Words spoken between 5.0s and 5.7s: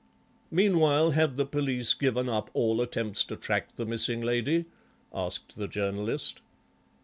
asked the